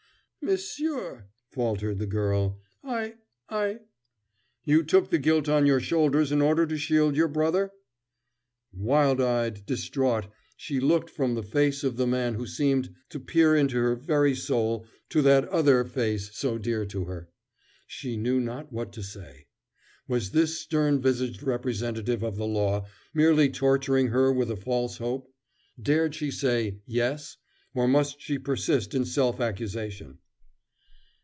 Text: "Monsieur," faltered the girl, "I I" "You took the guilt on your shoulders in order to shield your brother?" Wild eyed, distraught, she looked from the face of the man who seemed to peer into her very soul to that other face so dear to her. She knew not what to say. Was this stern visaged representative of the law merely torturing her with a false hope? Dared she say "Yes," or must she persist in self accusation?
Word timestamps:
"Monsieur," 0.43 1.27
faltered 1.51 1.99
the 1.99 2.07
girl, 2.07 2.59
"I 2.83 3.17
I" 3.47 3.81
"You 4.65 4.81
took 4.83 5.11
the 5.11 5.19
guilt 5.19 5.47
on 5.47 5.67
your 5.67 5.79
shoulders 5.79 6.31
in 6.31 6.41
order 6.41 6.65
to 6.65 6.79
shield 6.79 7.15
your 7.15 7.27
brother?" 7.27 7.71
Wild 8.73 9.21
eyed, 9.21 9.67
distraught, 9.67 10.25
she 10.57 10.79
looked 10.79 11.11
from 11.11 11.35
the 11.35 11.43
face 11.43 11.83
of 11.83 11.95
the 11.95 12.07
man 12.07 12.33
who 12.33 12.47
seemed 12.47 12.89
to 13.09 13.19
peer 13.19 13.55
into 13.55 13.77
her 13.77 13.95
very 13.95 14.33
soul 14.33 14.87
to 15.09 15.21
that 15.21 15.47
other 15.49 15.83
face 15.85 16.35
so 16.35 16.57
dear 16.57 16.87
to 16.87 17.03
her. 17.05 17.29
She 17.85 18.17
knew 18.17 18.39
not 18.39 18.73
what 18.73 18.91
to 18.93 19.03
say. 19.03 19.45
Was 20.07 20.31
this 20.31 20.57
stern 20.59 20.99
visaged 20.99 21.43
representative 21.43 22.23
of 22.23 22.37
the 22.37 22.47
law 22.47 22.87
merely 23.13 23.47
torturing 23.51 24.07
her 24.07 24.33
with 24.33 24.49
a 24.49 24.55
false 24.57 24.97
hope? 24.97 25.31
Dared 25.79 26.15
she 26.15 26.31
say 26.31 26.81
"Yes," 26.87 27.37
or 27.75 27.87
must 27.87 28.19
she 28.19 28.39
persist 28.39 28.95
in 28.95 29.05
self 29.05 29.39
accusation? 29.39 30.17